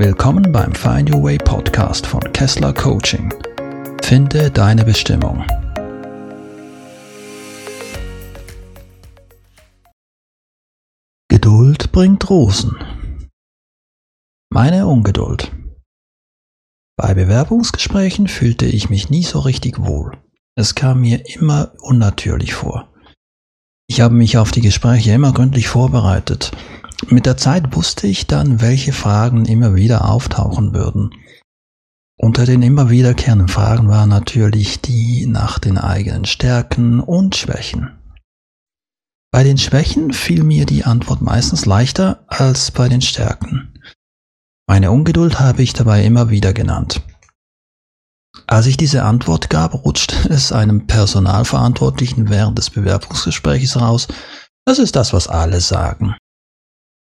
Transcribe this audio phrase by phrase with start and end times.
[0.00, 3.34] Willkommen beim Find Your Way Podcast von Kessler Coaching.
[4.00, 5.44] Finde deine Bestimmung.
[11.28, 12.76] Geduld bringt Rosen.
[14.50, 15.50] Meine Ungeduld.
[16.96, 20.16] Bei Bewerbungsgesprächen fühlte ich mich nie so richtig wohl.
[20.54, 22.94] Es kam mir immer unnatürlich vor.
[23.88, 26.52] Ich habe mich auf die Gespräche immer gründlich vorbereitet
[27.06, 31.14] mit der Zeit wusste ich dann, welche Fragen immer wieder auftauchen würden.
[32.20, 37.96] Unter den immer wiederkehrenden Fragen waren natürlich die nach den eigenen Stärken und Schwächen.
[39.30, 43.78] Bei den Schwächen fiel mir die Antwort meistens leichter als bei den Stärken.
[44.66, 47.02] Meine Ungeduld habe ich dabei immer wieder genannt.
[48.46, 54.08] Als ich diese Antwort gab, rutschte es einem Personalverantwortlichen während des Bewerbungsgesprächs raus,
[54.66, 56.16] das ist das, was alle sagen.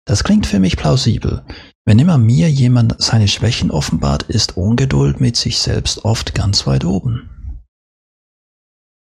[0.06, 1.44] Das klingt für mich plausibel.
[1.84, 6.86] Wenn immer mir jemand seine Schwächen offenbart, ist Ungeduld mit sich selbst oft ganz weit
[6.86, 7.30] oben.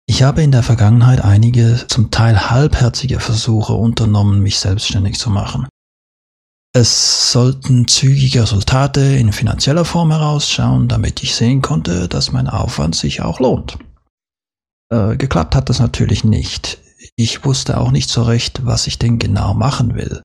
[0.09, 5.67] Ich habe in der Vergangenheit einige zum Teil halbherzige Versuche unternommen, mich selbstständig zu machen.
[6.73, 12.95] Es sollten zügige Resultate in finanzieller Form herausschauen, damit ich sehen konnte, dass mein Aufwand
[12.95, 13.77] sich auch lohnt.
[14.91, 16.79] Äh, geklappt hat das natürlich nicht.
[17.15, 20.21] Ich wusste auch nicht so recht, was ich denn genau machen will.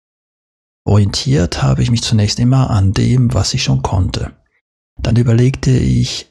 [0.87, 4.37] Orientiert habe ich mich zunächst immer an dem, was ich schon konnte.
[5.01, 6.31] Dann überlegte ich,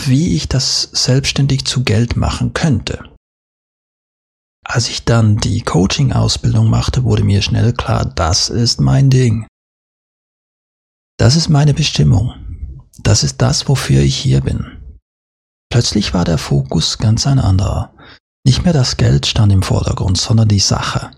[0.00, 3.04] wie ich das selbstständig zu Geld machen könnte.
[4.64, 9.46] Als ich dann die Coaching-Ausbildung machte, wurde mir schnell klar, das ist mein Ding.
[11.18, 12.34] Das ist meine Bestimmung.
[12.98, 14.78] Das ist das, wofür ich hier bin.
[15.70, 17.94] Plötzlich war der Fokus ganz ein anderer.
[18.44, 21.10] Nicht mehr das Geld stand im Vordergrund, sondern die Sache.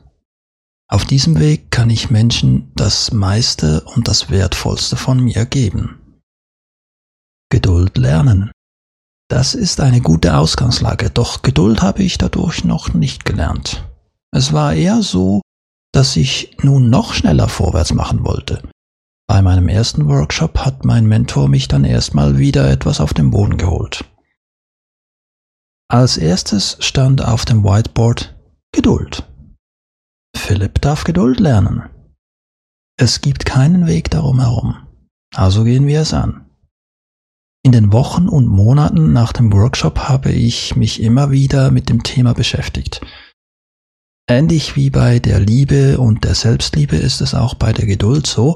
[0.89, 6.21] Auf diesem Weg kann ich Menschen das meiste und das Wertvollste von mir geben.
[7.50, 8.50] Geduld lernen.
[9.28, 13.89] Das ist eine gute Ausgangslage, doch Geduld habe ich dadurch noch nicht gelernt.
[14.31, 15.41] Es war eher so,
[15.93, 18.62] dass ich nun noch schneller vorwärts machen wollte.
[19.27, 23.56] Bei meinem ersten Workshop hat mein Mentor mich dann erstmal wieder etwas auf den Boden
[23.56, 24.05] geholt.
[25.89, 28.34] Als erstes stand auf dem Whiteboard
[28.73, 29.25] Geduld.
[30.47, 31.84] Philipp darf Geduld lernen.
[33.00, 34.77] Es gibt keinen Weg darum herum.
[35.34, 36.44] Also gehen wir es an.
[37.65, 42.03] In den Wochen und Monaten nach dem Workshop habe ich mich immer wieder mit dem
[42.03, 43.00] Thema beschäftigt.
[44.28, 48.55] Ähnlich wie bei der Liebe und der Selbstliebe ist es auch bei der Geduld so,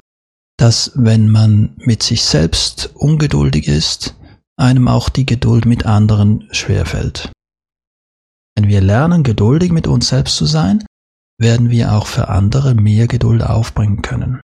[0.59, 4.15] dass wenn man mit sich selbst ungeduldig ist,
[4.59, 7.33] einem auch die Geduld mit anderen schwerfällt.
[8.59, 10.85] Wenn wir lernen, geduldig mit uns selbst zu sein,
[11.39, 14.41] werden wir auch für andere mehr Geduld aufbringen können.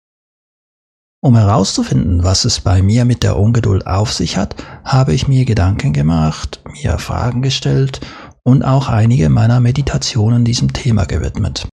[1.20, 5.44] Um herauszufinden, was es bei mir mit der Ungeduld auf sich hat, habe ich mir
[5.44, 8.00] Gedanken gemacht, mir Fragen gestellt
[8.42, 11.66] und auch einige meiner Meditationen diesem Thema gewidmet.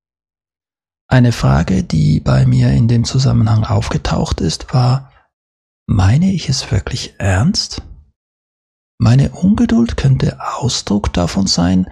[1.09, 5.11] Eine Frage, die bei mir in dem Zusammenhang aufgetaucht ist, war,
[5.85, 7.81] meine ich es wirklich ernst?
[8.97, 11.87] Meine Ungeduld könnte Ausdruck davon sein,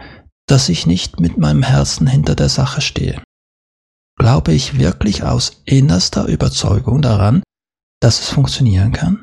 [0.49, 3.21] dass ich nicht mit meinem Herzen hinter der Sache stehe.
[4.17, 7.43] Glaube ich wirklich aus innerster Überzeugung daran,
[8.01, 9.21] dass es funktionieren kann?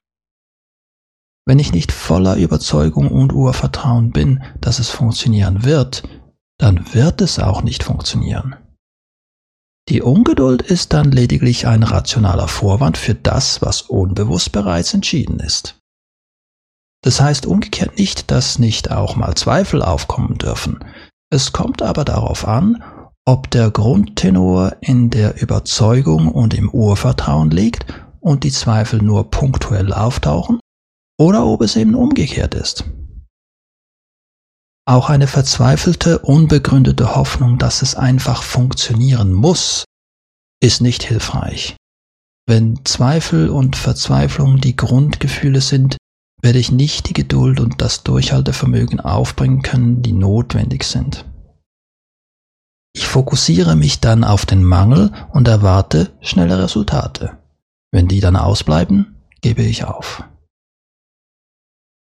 [1.47, 6.03] Wenn ich nicht voller Überzeugung und Urvertrauen bin, dass es funktionieren wird,
[6.59, 8.56] dann wird es auch nicht funktionieren.
[9.88, 15.78] Die Ungeduld ist dann lediglich ein rationaler Vorwand für das, was unbewusst bereits entschieden ist.
[17.03, 20.84] Das heißt umgekehrt nicht, dass nicht auch mal Zweifel aufkommen dürfen,
[21.31, 22.82] es kommt aber darauf an,
[23.25, 27.87] ob der Grundtenor in der Überzeugung und im Urvertrauen liegt
[28.20, 30.60] und die Zweifel nur punktuell auftauchen
[31.19, 32.84] oder ob es eben umgekehrt ist.
[34.88, 39.84] Auch eine verzweifelte, unbegründete Hoffnung, dass es einfach funktionieren muss,
[40.62, 41.76] ist nicht hilfreich.
[42.49, 45.96] Wenn Zweifel und Verzweiflung die Grundgefühle sind,
[46.46, 51.25] werde ich nicht die Geduld und das Durchhaltevermögen aufbringen können, die notwendig sind.
[52.94, 57.37] Ich fokussiere mich dann auf den Mangel und erwarte schnelle Resultate.
[57.90, 60.22] Wenn die dann ausbleiben, gebe ich auf.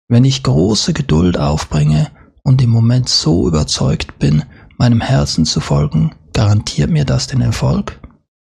[0.09, 2.11] Wenn ich große Geduld aufbringe
[2.43, 4.45] und im Moment so überzeugt bin,
[4.79, 8.01] meinem Herzen zu folgen, garantiert mir das den Erfolg?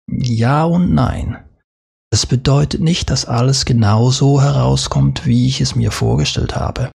[0.08, 1.43] Ja und nein.
[2.14, 6.92] Es bedeutet nicht, dass alles genau so herauskommt, wie ich es mir vorgestellt habe.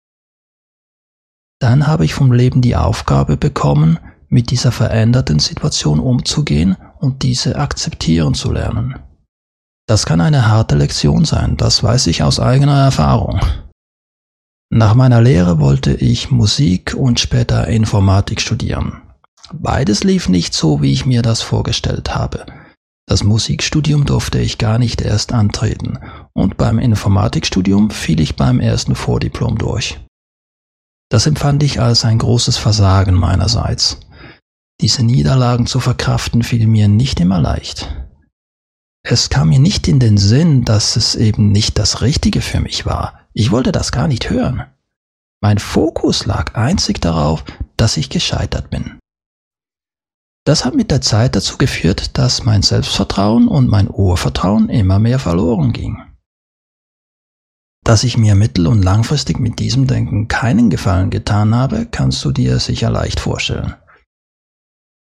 [1.58, 3.98] Dann habe ich vom Leben die Aufgabe bekommen,
[4.28, 8.98] mit dieser veränderten Situation umzugehen und diese akzeptieren zu lernen.
[9.88, 13.40] Das kann eine harte Lektion sein, das weiß ich aus eigener Erfahrung.
[14.68, 19.00] Nach meiner Lehre wollte ich Musik und später Informatik studieren.
[19.50, 22.44] Beides lief nicht so, wie ich mir das vorgestellt habe.
[23.08, 26.00] Das Musikstudium durfte ich gar nicht erst antreten
[26.32, 30.00] und beim Informatikstudium fiel ich beim ersten Vordiplom durch.
[31.08, 34.00] Das empfand ich als ein großes Versagen meinerseits.
[34.80, 37.94] Diese Niederlagen zu verkraften fiel mir nicht immer leicht.
[39.08, 42.86] Es kam mir nicht in den Sinn, dass es eben nicht das Richtige für mich
[42.86, 43.20] war.
[43.32, 44.64] Ich wollte das gar nicht hören.
[45.40, 47.44] Mein Fokus lag einzig darauf,
[47.76, 48.98] dass ich gescheitert bin.
[50.46, 55.18] Das hat mit der Zeit dazu geführt, dass mein Selbstvertrauen und mein Urvertrauen immer mehr
[55.18, 56.00] verloren ging.
[57.84, 62.30] Dass ich mir mittel- und langfristig mit diesem Denken keinen Gefallen getan habe, kannst du
[62.30, 63.74] dir sicher leicht vorstellen.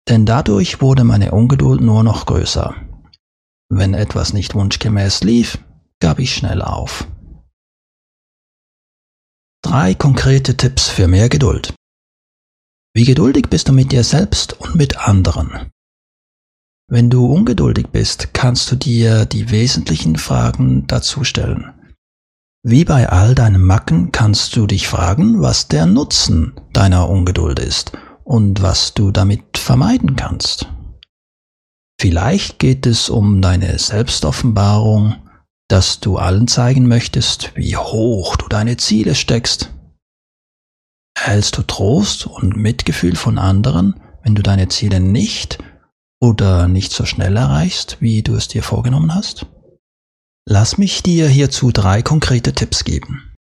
[0.09, 2.73] Denn dadurch wurde meine Ungeduld nur noch größer.
[3.69, 5.59] Wenn etwas nicht wunschgemäß lief,
[5.99, 7.07] gab ich schnell auf.
[9.63, 11.76] Drei konkrete Tipps für mehr Geduld.
[12.97, 15.69] Wie geduldig bist du mit dir selbst und mit anderen?
[16.89, 21.75] Wenn du ungeduldig bist, kannst du dir die wesentlichen Fragen dazu stellen.
[22.63, 27.91] Wie bei all deinen Macken kannst du dich fragen, was der Nutzen deiner Ungeduld ist
[28.23, 30.67] und was du damit vermeiden kannst.
[32.01, 35.17] Vielleicht geht es um deine Selbstoffenbarung,
[35.67, 39.71] dass du allen zeigen möchtest, wie hoch du deine Ziele steckst.
[41.27, 45.57] Erhältst du Trost und Mitgefühl von anderen, wenn du deine Ziele nicht
[46.21, 49.45] oder nicht so schnell erreichst, wie du es dir vorgenommen hast?
[50.47, 53.35] Lass mich dir hierzu drei konkrete Tipps geben.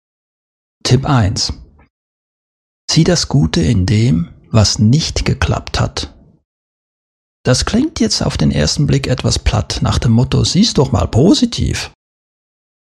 [0.84, 1.54] Tipp 1.
[2.88, 6.12] Sieh das Gute in dem, was nicht geklappt hat
[7.44, 11.08] das klingt jetzt auf den ersten Blick etwas platt nach dem Motto, siehst doch mal
[11.08, 11.90] positiv.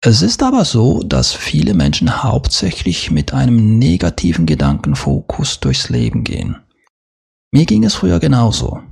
[0.04, 6.56] Es ist aber so, dass viele Menschen hauptsächlich mit einem negativen Gedankenfokus durchs Leben gehen.
[7.52, 8.82] Mir ging es früher genauso.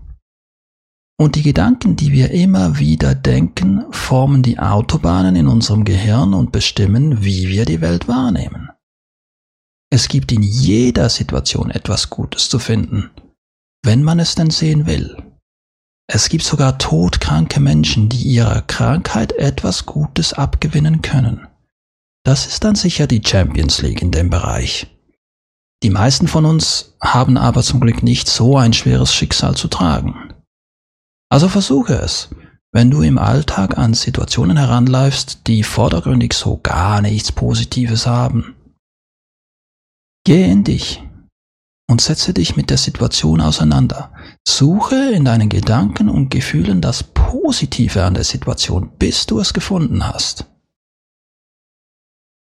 [1.18, 6.52] Und die Gedanken, die wir immer wieder denken, formen die Autobahnen in unserem Gehirn und
[6.52, 8.70] bestimmen, wie wir die Welt wahrnehmen.
[9.92, 13.10] Es gibt in jeder Situation etwas Gutes zu finden,
[13.82, 15.16] wenn man es denn sehen will.
[16.12, 21.46] Es gibt sogar todkranke Menschen, die ihrer Krankheit etwas Gutes abgewinnen können.
[22.24, 24.88] Das ist dann sicher die Champions League in dem Bereich.
[25.84, 30.34] Die meisten von uns haben aber zum Glück nicht so ein schweres Schicksal zu tragen.
[31.28, 32.30] Also versuche es,
[32.72, 38.56] wenn du im Alltag an Situationen heranläufst, die vordergründig so gar nichts Positives haben.
[40.24, 41.04] Geh in dich,
[41.90, 44.12] und setze dich mit der Situation auseinander.
[44.46, 50.06] Suche in deinen Gedanken und Gefühlen das Positive an der Situation, bis du es gefunden
[50.06, 50.46] hast.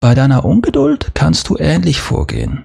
[0.01, 2.65] Bei deiner Ungeduld kannst du ähnlich vorgehen.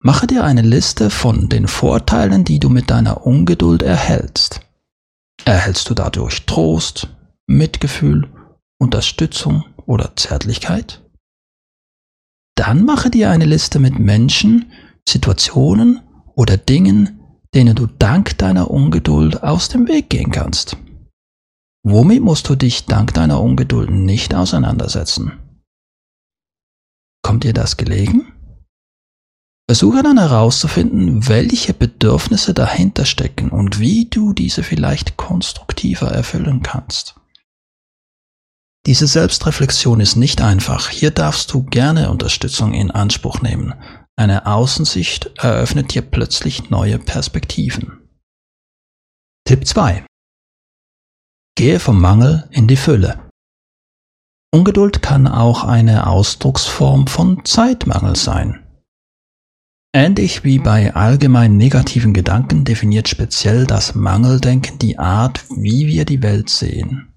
[0.00, 4.60] Mache dir eine Liste von den Vorteilen, die du mit deiner Ungeduld erhältst.
[5.46, 7.08] Erhältst du dadurch Trost,
[7.46, 8.28] Mitgefühl,
[8.78, 11.02] Unterstützung oder Zärtlichkeit?
[12.54, 14.70] Dann mache dir eine Liste mit Menschen,
[15.08, 16.00] Situationen
[16.34, 17.20] oder Dingen,
[17.54, 20.76] denen du dank deiner Ungeduld aus dem Weg gehen kannst.
[21.84, 25.32] Womit musst du dich dank deiner Ungeduld nicht auseinandersetzen?
[27.22, 28.32] Kommt dir das gelegen?
[29.68, 37.16] Versuche dann herauszufinden, welche Bedürfnisse dahinter stecken und wie du diese vielleicht konstruktiver erfüllen kannst.
[38.86, 40.88] Diese Selbstreflexion ist nicht einfach.
[40.88, 43.74] Hier darfst du gerne Unterstützung in Anspruch nehmen.
[44.18, 48.08] Eine Außensicht eröffnet dir plötzlich neue Perspektiven.
[49.46, 50.06] Tipp 2.
[51.54, 53.28] Gehe vom Mangel in die Fülle.
[54.54, 58.66] Ungeduld kann auch eine Ausdrucksform von Zeitmangel sein.
[59.94, 66.22] Ähnlich wie bei allgemein negativen Gedanken definiert speziell das Mangeldenken die Art, wie wir die
[66.22, 67.15] Welt sehen.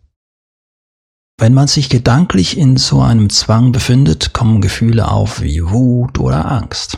[1.40, 6.52] Wenn man sich gedanklich in so einem Zwang befindet, kommen Gefühle auf wie Wut oder
[6.52, 6.98] Angst.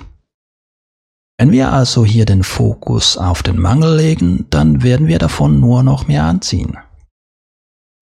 [1.38, 5.83] Wenn wir also hier den Fokus auf den Mangel legen, dann werden wir davon nur
[5.83, 6.75] noch mehr anziehen.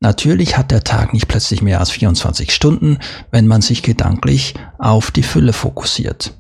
[0.02, 3.00] Natürlich hat der Tag nicht plötzlich mehr als 24 Stunden,
[3.32, 6.38] wenn man sich gedanklich auf die Fülle fokussiert.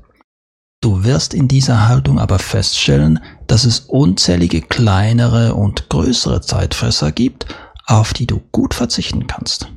[0.81, 7.47] Du wirst in dieser Haltung aber feststellen, dass es unzählige kleinere und größere Zeitfresser gibt,
[7.85, 9.69] auf die du gut verzichten kannst.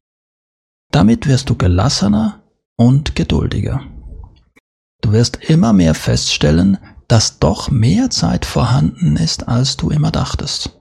[0.93, 2.43] Damit wirst du gelassener
[2.77, 3.83] und geduldiger.
[5.01, 10.79] Du wirst immer mehr feststellen, dass doch mehr Zeit vorhanden ist, als du immer dachtest.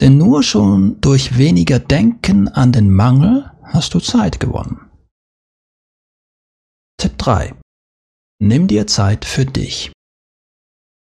[0.00, 4.90] Denn nur schon durch weniger Denken an den Mangel hast du Zeit gewonnen.
[6.98, 7.54] Tipp 3.
[8.40, 9.92] Nimm dir Zeit für dich.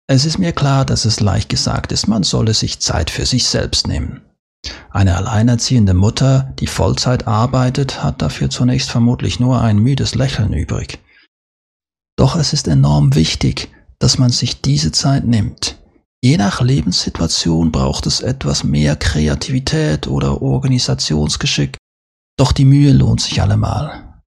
[0.07, 3.45] Es ist mir klar, dass es leicht gesagt ist, man solle sich Zeit für sich
[3.45, 4.21] selbst nehmen.
[4.89, 10.99] Eine alleinerziehende Mutter, die Vollzeit arbeitet, hat dafür zunächst vermutlich nur ein müdes Lächeln übrig.
[12.17, 13.69] Doch es ist enorm wichtig,
[13.99, 15.77] dass man sich diese Zeit nimmt.
[16.23, 21.77] Je nach Lebenssituation braucht es etwas mehr Kreativität oder Organisationsgeschick,
[22.37, 24.21] doch die Mühe lohnt sich allemal.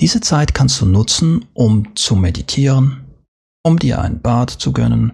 [0.00, 3.04] Diese Zeit kannst du nutzen, um zu meditieren,
[3.64, 5.12] um dir ein Bad zu gönnen,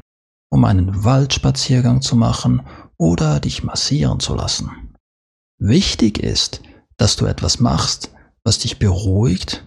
[0.50, 2.62] um einen Waldspaziergang zu machen
[2.98, 4.94] oder dich massieren zu lassen.
[5.58, 6.62] Wichtig ist,
[6.96, 8.12] dass du etwas machst,
[8.44, 9.66] was dich beruhigt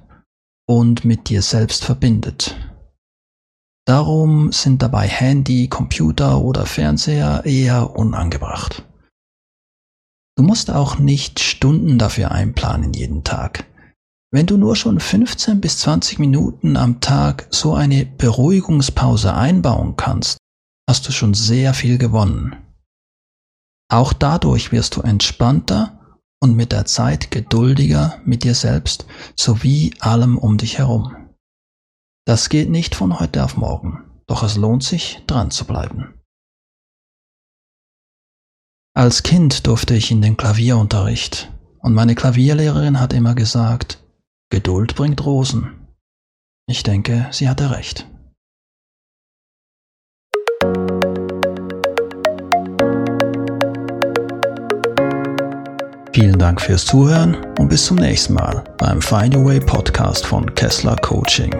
[0.68, 2.56] und mit dir selbst verbindet.
[3.86, 8.84] Darum sind dabei Handy, Computer oder Fernseher eher unangebracht.
[10.36, 13.66] Du musst auch nicht Stunden dafür einplanen jeden Tag.
[14.30, 20.38] Wenn du nur schon 15 bis 20 Minuten am Tag so eine Beruhigungspause einbauen kannst,
[20.88, 22.67] hast du schon sehr viel gewonnen.
[23.90, 30.38] Auch dadurch wirst du entspannter und mit der Zeit geduldiger mit dir selbst sowie allem
[30.38, 31.16] um dich herum.
[32.26, 36.14] Das geht nicht von heute auf morgen, doch es lohnt sich, dran zu bleiben.
[38.94, 44.04] Als Kind durfte ich in den Klavierunterricht und meine Klavierlehrerin hat immer gesagt,
[44.50, 45.88] Geduld bringt Rosen.
[46.68, 48.08] Ich denke, sie hatte recht.
[56.20, 60.52] Vielen Dank fürs Zuhören und bis zum nächsten Mal beim Find Your Way Podcast von
[60.56, 61.56] Kessler Coaching.